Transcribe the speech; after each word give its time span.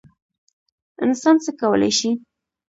انسان 1.03 1.35
څه 1.43 1.51
کولی 1.61 1.91
شي؟ 1.99 2.09